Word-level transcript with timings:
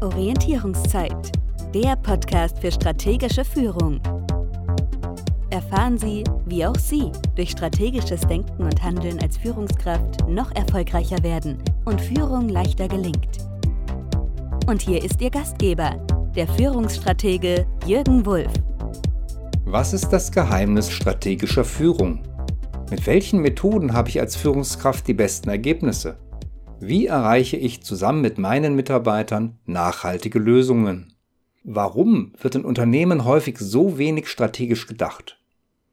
Orientierungszeit, 0.00 1.32
der 1.74 1.96
Podcast 1.96 2.60
für 2.60 2.70
strategische 2.70 3.44
Führung. 3.44 4.00
Erfahren 5.50 5.98
Sie, 5.98 6.22
wie 6.46 6.64
auch 6.64 6.76
Sie 6.76 7.10
durch 7.34 7.50
strategisches 7.50 8.20
Denken 8.20 8.62
und 8.62 8.80
Handeln 8.80 9.18
als 9.20 9.38
Führungskraft 9.38 10.28
noch 10.28 10.54
erfolgreicher 10.54 11.20
werden 11.24 11.58
und 11.84 12.00
Führung 12.00 12.48
leichter 12.48 12.86
gelingt. 12.86 13.38
Und 14.68 14.82
hier 14.82 15.02
ist 15.02 15.20
Ihr 15.20 15.30
Gastgeber, 15.30 15.96
der 16.36 16.46
Führungsstratege 16.46 17.66
Jürgen 17.84 18.24
Wulff. 18.24 18.52
Was 19.64 19.92
ist 19.92 20.10
das 20.10 20.30
Geheimnis 20.30 20.92
strategischer 20.92 21.64
Führung? 21.64 22.22
Mit 22.88 23.04
welchen 23.08 23.40
Methoden 23.40 23.92
habe 23.94 24.10
ich 24.10 24.20
als 24.20 24.36
Führungskraft 24.36 25.08
die 25.08 25.14
besten 25.14 25.48
Ergebnisse? 25.48 26.18
Wie 26.80 27.06
erreiche 27.06 27.56
ich 27.56 27.82
zusammen 27.82 28.20
mit 28.20 28.38
meinen 28.38 28.76
Mitarbeitern 28.76 29.58
nachhaltige 29.66 30.38
Lösungen? 30.38 31.12
Warum 31.64 32.32
wird 32.40 32.54
in 32.54 32.64
Unternehmen 32.64 33.24
häufig 33.24 33.58
so 33.58 33.98
wenig 33.98 34.28
strategisch 34.28 34.86
gedacht? 34.86 35.40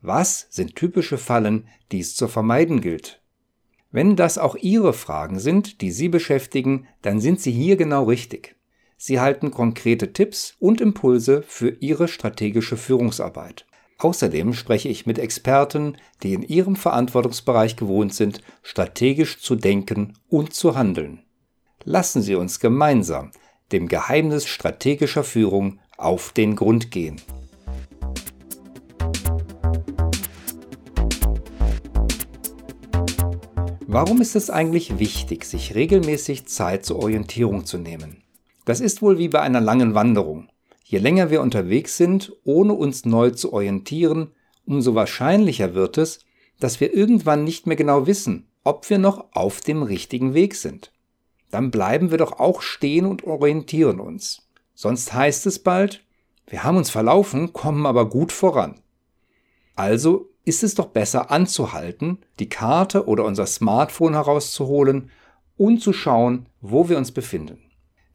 Was 0.00 0.48
sind 0.50 0.74
typische 0.74 1.18
Fallen, 1.18 1.68
die 1.92 2.00
es 2.00 2.16
zu 2.16 2.26
vermeiden 2.26 2.80
gilt? 2.80 3.22
Wenn 3.92 4.16
das 4.16 4.38
auch 4.38 4.56
Ihre 4.56 4.92
Fragen 4.92 5.38
sind, 5.38 5.80
die 5.82 5.92
Sie 5.92 6.08
beschäftigen, 6.08 6.88
dann 7.00 7.20
sind 7.20 7.40
Sie 7.40 7.52
hier 7.52 7.76
genau 7.76 8.04
richtig. 8.04 8.56
Sie 8.96 9.20
halten 9.20 9.52
konkrete 9.52 10.12
Tipps 10.12 10.56
und 10.58 10.80
Impulse 10.80 11.42
für 11.46 11.76
Ihre 11.80 12.08
strategische 12.08 12.76
Führungsarbeit. 12.76 13.66
Außerdem 14.02 14.52
spreche 14.52 14.88
ich 14.88 15.06
mit 15.06 15.20
Experten, 15.20 15.96
die 16.24 16.34
in 16.34 16.42
ihrem 16.42 16.74
Verantwortungsbereich 16.74 17.76
gewohnt 17.76 18.12
sind, 18.12 18.42
strategisch 18.64 19.38
zu 19.40 19.54
denken 19.54 20.14
und 20.28 20.54
zu 20.54 20.74
handeln. 20.74 21.22
Lassen 21.84 22.20
Sie 22.20 22.34
uns 22.34 22.58
gemeinsam 22.58 23.30
dem 23.70 23.86
Geheimnis 23.86 24.48
strategischer 24.48 25.22
Führung 25.22 25.78
auf 25.98 26.32
den 26.32 26.56
Grund 26.56 26.90
gehen. 26.90 27.20
Warum 33.86 34.20
ist 34.20 34.34
es 34.34 34.50
eigentlich 34.50 34.98
wichtig, 34.98 35.44
sich 35.44 35.76
regelmäßig 35.76 36.46
Zeit 36.48 36.84
zur 36.84 36.98
Orientierung 36.98 37.66
zu 37.66 37.78
nehmen? 37.78 38.24
Das 38.64 38.80
ist 38.80 39.00
wohl 39.00 39.18
wie 39.18 39.28
bei 39.28 39.42
einer 39.42 39.60
langen 39.60 39.94
Wanderung. 39.94 40.48
Je 40.84 40.98
länger 40.98 41.30
wir 41.30 41.40
unterwegs 41.40 41.96
sind, 41.96 42.32
ohne 42.44 42.74
uns 42.74 43.04
neu 43.04 43.30
zu 43.30 43.52
orientieren, 43.52 44.32
umso 44.66 44.94
wahrscheinlicher 44.94 45.74
wird 45.74 45.98
es, 45.98 46.20
dass 46.60 46.80
wir 46.80 46.94
irgendwann 46.94 47.44
nicht 47.44 47.66
mehr 47.66 47.76
genau 47.76 48.06
wissen, 48.06 48.48
ob 48.64 48.88
wir 48.90 48.98
noch 48.98 49.26
auf 49.32 49.60
dem 49.60 49.82
richtigen 49.82 50.34
Weg 50.34 50.54
sind. 50.54 50.92
Dann 51.50 51.70
bleiben 51.70 52.10
wir 52.10 52.18
doch 52.18 52.38
auch 52.38 52.62
stehen 52.62 53.06
und 53.06 53.24
orientieren 53.24 54.00
uns. 54.00 54.48
Sonst 54.74 55.12
heißt 55.12 55.46
es 55.46 55.58
bald, 55.58 56.04
wir 56.46 56.64
haben 56.64 56.76
uns 56.76 56.90
verlaufen, 56.90 57.52
kommen 57.52 57.86
aber 57.86 58.08
gut 58.08 58.32
voran. 58.32 58.80
Also 59.74 60.30
ist 60.44 60.62
es 60.62 60.74
doch 60.74 60.86
besser 60.86 61.30
anzuhalten, 61.30 62.18
die 62.38 62.48
Karte 62.48 63.06
oder 63.06 63.24
unser 63.24 63.46
Smartphone 63.46 64.14
herauszuholen 64.14 65.10
und 65.56 65.80
zu 65.80 65.92
schauen, 65.92 66.46
wo 66.60 66.88
wir 66.88 66.98
uns 66.98 67.12
befinden. 67.12 67.58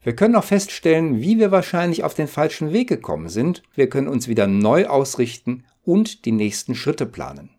Wir 0.02 0.14
können 0.14 0.36
auch 0.36 0.44
feststellen, 0.44 1.20
wie 1.20 1.38
wir 1.38 1.50
wahrscheinlich 1.50 2.04
auf 2.04 2.14
den 2.14 2.28
falschen 2.28 2.72
Weg 2.72 2.88
gekommen 2.88 3.28
sind. 3.28 3.62
Wir 3.74 3.88
können 3.88 4.08
uns 4.08 4.28
wieder 4.28 4.46
neu 4.46 4.86
ausrichten 4.86 5.64
und 5.84 6.24
die 6.24 6.32
nächsten 6.32 6.74
Schritte 6.74 7.06
planen. 7.06 7.50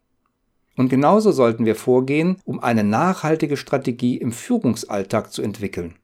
Und 0.78 0.88
genauso 0.90 1.32
sollten 1.32 1.66
wir 1.66 1.76
vorgehen, 1.76 2.38
um 2.46 2.62
eine 2.62 2.86
nachhaltige 2.86 3.58
Strategie 3.58 4.18
im 4.18 4.32
Führungsalltag 4.32 5.34
zu 5.34 5.42
entwickeln. 5.42 5.96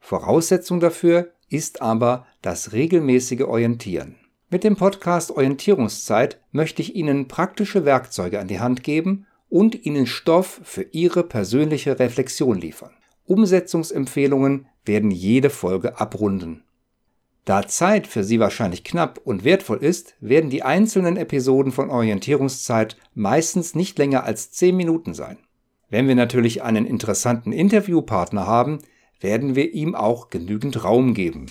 Voraussetzung 0.00 0.80
dafür 0.80 1.32
ist 1.48 1.80
aber 1.80 2.26
das 2.42 2.72
regelmäßige 2.72 3.42
Orientieren. 3.42 4.16
Mit 4.50 4.64
dem 4.64 4.76
Podcast 4.76 5.30
Orientierungszeit 5.30 6.38
möchte 6.50 6.82
ich 6.82 6.94
Ihnen 6.94 7.26
praktische 7.26 7.86
Werkzeuge 7.86 8.38
an 8.38 8.48
die 8.48 8.60
Hand 8.60 8.82
geben 8.82 9.26
und 9.48 9.86
Ihnen 9.86 10.06
Stoff 10.06 10.60
für 10.62 10.82
Ihre 10.82 11.22
persönliche 11.22 11.98
Reflexion 11.98 12.60
liefern. 12.60 12.90
Umsetzungsempfehlungen 13.24 14.66
werden 14.84 15.10
jede 15.10 15.50
Folge 15.50 16.00
abrunden. 16.00 16.64
Da 17.44 17.66
Zeit 17.66 18.06
für 18.06 18.22
Sie 18.22 18.38
wahrscheinlich 18.38 18.84
knapp 18.84 19.20
und 19.24 19.42
wertvoll 19.42 19.78
ist, 19.78 20.14
werden 20.20 20.48
die 20.48 20.62
einzelnen 20.62 21.16
Episoden 21.16 21.72
von 21.72 21.90
Orientierungszeit 21.90 22.96
meistens 23.14 23.74
nicht 23.74 23.98
länger 23.98 24.22
als 24.24 24.52
10 24.52 24.76
Minuten 24.76 25.12
sein. 25.12 25.38
Wenn 25.90 26.06
wir 26.06 26.14
natürlich 26.14 26.62
einen 26.62 26.86
interessanten 26.86 27.52
Interviewpartner 27.52 28.46
haben, 28.46 28.78
werden 29.20 29.56
wir 29.56 29.72
ihm 29.72 29.94
auch 29.94 30.30
genügend 30.30 30.84
Raum 30.84 31.14
geben. 31.14 31.46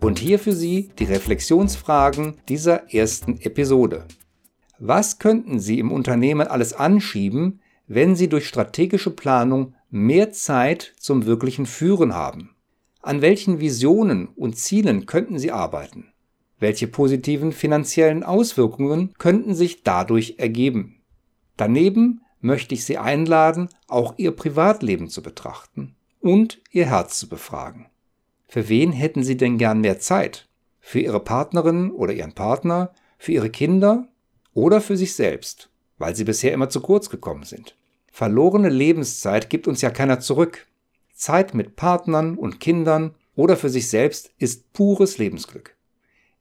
Und 0.00 0.18
hier 0.18 0.40
für 0.40 0.52
Sie 0.52 0.90
die 0.98 1.04
Reflexionsfragen 1.04 2.38
dieser 2.48 2.92
ersten 2.92 3.40
Episode. 3.40 4.04
Was 4.84 5.20
könnten 5.20 5.60
Sie 5.60 5.78
im 5.78 5.92
Unternehmen 5.92 6.48
alles 6.48 6.72
anschieben, 6.72 7.60
wenn 7.86 8.16
Sie 8.16 8.28
durch 8.28 8.48
strategische 8.48 9.10
Planung 9.12 9.74
mehr 9.90 10.32
Zeit 10.32 10.94
zum 10.98 11.24
wirklichen 11.24 11.66
Führen 11.66 12.16
haben? 12.16 12.56
An 13.00 13.22
welchen 13.22 13.60
Visionen 13.60 14.26
und 14.26 14.56
Zielen 14.58 15.06
könnten 15.06 15.38
Sie 15.38 15.52
arbeiten? 15.52 16.08
Welche 16.58 16.88
positiven 16.88 17.52
finanziellen 17.52 18.24
Auswirkungen 18.24 19.14
könnten 19.18 19.54
sich 19.54 19.84
dadurch 19.84 20.34
ergeben? 20.38 21.00
Daneben 21.56 22.22
möchte 22.40 22.74
ich 22.74 22.84
Sie 22.84 22.98
einladen, 22.98 23.68
auch 23.86 24.14
Ihr 24.16 24.32
Privatleben 24.32 25.08
zu 25.08 25.22
betrachten 25.22 25.94
und 26.18 26.60
Ihr 26.72 26.86
Herz 26.86 27.20
zu 27.20 27.28
befragen. 27.28 27.86
Für 28.48 28.68
wen 28.68 28.90
hätten 28.90 29.22
Sie 29.22 29.36
denn 29.36 29.58
gern 29.58 29.80
mehr 29.80 30.00
Zeit? 30.00 30.48
Für 30.80 30.98
Ihre 30.98 31.20
Partnerin 31.20 31.92
oder 31.92 32.12
Ihren 32.12 32.32
Partner? 32.32 32.92
Für 33.16 33.30
Ihre 33.30 33.50
Kinder? 33.50 34.08
Oder 34.54 34.80
für 34.80 34.96
sich 34.96 35.14
selbst, 35.14 35.70
weil 35.98 36.16
sie 36.16 36.24
bisher 36.24 36.52
immer 36.52 36.68
zu 36.68 36.80
kurz 36.80 37.10
gekommen 37.10 37.44
sind. 37.44 37.76
Verlorene 38.10 38.68
Lebenszeit 38.68 39.48
gibt 39.48 39.66
uns 39.66 39.80
ja 39.80 39.90
keiner 39.90 40.20
zurück. 40.20 40.66
Zeit 41.14 41.54
mit 41.54 41.76
Partnern 41.76 42.36
und 42.36 42.60
Kindern 42.60 43.14
oder 43.34 43.56
für 43.56 43.70
sich 43.70 43.88
selbst 43.88 44.30
ist 44.38 44.72
pures 44.72 45.18
Lebensglück. 45.18 45.76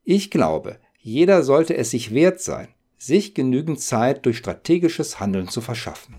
Ich 0.04 0.32
glaube, 0.32 0.80
jeder 1.00 1.44
sollte 1.44 1.78
es 1.78 1.92
sich 1.92 2.14
wert 2.14 2.42
sein, 2.42 2.68
sich 2.98 3.34
genügend 3.34 3.80
Zeit 3.80 4.26
durch 4.26 4.38
strategisches 4.38 5.20
Handeln 5.20 5.48
zu 5.48 5.62
verschaffen. 5.62 6.16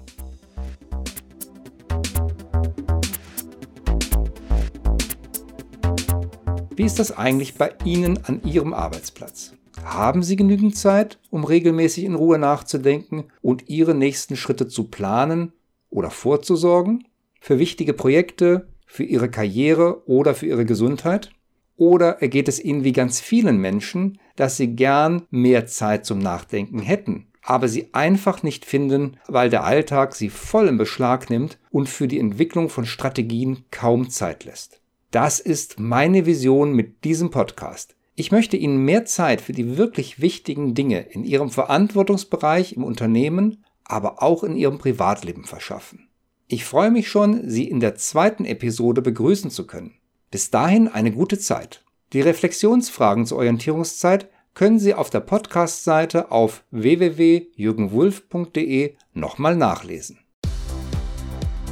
Wie 6.74 6.84
ist 6.84 6.98
das 6.98 7.12
eigentlich 7.12 7.54
bei 7.54 7.74
Ihnen 7.84 8.24
an 8.24 8.42
Ihrem 8.44 8.72
Arbeitsplatz? 8.72 9.52
Haben 9.84 10.22
Sie 10.22 10.36
genügend 10.36 10.76
Zeit, 10.76 11.18
um 11.30 11.44
regelmäßig 11.44 12.04
in 12.04 12.14
Ruhe 12.14 12.38
nachzudenken 12.38 13.24
und 13.40 13.68
Ihre 13.68 13.94
nächsten 13.94 14.36
Schritte 14.36 14.68
zu 14.68 14.84
planen 14.84 15.52
oder 15.90 16.10
vorzusorgen? 16.10 17.06
Für 17.40 17.58
wichtige 17.58 17.92
Projekte, 17.92 18.68
für 18.86 19.04
Ihre 19.04 19.30
Karriere 19.30 20.06
oder 20.08 20.34
für 20.34 20.46
Ihre 20.46 20.64
Gesundheit? 20.64 21.30
Oder 21.76 22.22
ergeht 22.22 22.48
es 22.48 22.62
Ihnen 22.62 22.84
wie 22.84 22.92
ganz 22.92 23.20
vielen 23.20 23.58
Menschen, 23.58 24.18
dass 24.36 24.56
Sie 24.56 24.68
gern 24.68 25.22
mehr 25.30 25.66
Zeit 25.66 26.04
zum 26.04 26.18
Nachdenken 26.18 26.78
hätten, 26.78 27.26
aber 27.42 27.68
sie 27.68 27.92
einfach 27.92 28.42
nicht 28.42 28.64
finden, 28.64 29.16
weil 29.26 29.50
der 29.50 29.64
Alltag 29.64 30.14
sie 30.14 30.28
voll 30.28 30.68
im 30.68 30.78
Beschlag 30.78 31.28
nimmt 31.28 31.58
und 31.70 31.88
für 31.88 32.06
die 32.06 32.20
Entwicklung 32.20 32.68
von 32.68 32.86
Strategien 32.86 33.64
kaum 33.70 34.10
Zeit 34.10 34.44
lässt? 34.44 34.80
Das 35.10 35.40
ist 35.40 35.78
meine 35.78 36.24
Vision 36.24 36.72
mit 36.72 37.04
diesem 37.04 37.30
Podcast. 37.30 37.96
Ich 38.14 38.30
möchte 38.30 38.58
Ihnen 38.58 38.84
mehr 38.84 39.06
Zeit 39.06 39.40
für 39.40 39.52
die 39.52 39.78
wirklich 39.78 40.20
wichtigen 40.20 40.74
Dinge 40.74 41.00
in 41.00 41.24
Ihrem 41.24 41.48
Verantwortungsbereich 41.48 42.74
im 42.74 42.84
Unternehmen, 42.84 43.64
aber 43.84 44.22
auch 44.22 44.44
in 44.44 44.54
Ihrem 44.54 44.76
Privatleben 44.78 45.44
verschaffen. 45.44 46.10
Ich 46.46 46.66
freue 46.66 46.90
mich 46.90 47.08
schon, 47.08 47.48
Sie 47.48 47.66
in 47.66 47.80
der 47.80 47.94
zweiten 47.94 48.44
Episode 48.44 49.00
begrüßen 49.00 49.50
zu 49.50 49.66
können. 49.66 49.94
Bis 50.30 50.50
dahin 50.50 50.88
eine 50.88 51.12
gute 51.12 51.38
Zeit. 51.38 51.82
Die 52.12 52.20
Reflexionsfragen 52.20 53.24
zur 53.24 53.38
Orientierungszeit 53.38 54.28
können 54.52 54.78
Sie 54.78 54.92
auf 54.92 55.08
der 55.08 55.20
Podcast-Seite 55.20 56.30
auf 56.30 56.64
www.jürgenwulf.de 56.70 58.94
nochmal 59.14 59.56
nachlesen. 59.56 60.18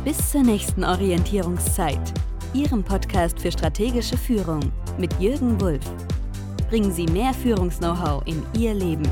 Bis 0.06 0.30
zur 0.30 0.42
nächsten 0.42 0.84
Orientierungszeit, 0.84 2.14
Ihrem 2.54 2.82
Podcast 2.82 3.38
für 3.38 3.52
strategische 3.52 4.16
Führung 4.16 4.72
mit 4.98 5.12
Jürgen 5.20 5.60
Wulff 5.60 5.84
bringen 6.70 6.92
Sie 6.92 7.06
mehr 7.06 7.34
Führungs-Know-how 7.34 8.22
in 8.26 8.44
Ihr 8.56 8.72
Leben. 8.74 9.02